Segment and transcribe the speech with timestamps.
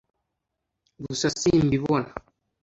[1.03, 2.09] gusa simbibona